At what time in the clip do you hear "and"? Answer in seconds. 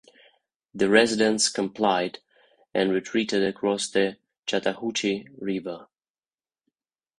2.73-2.91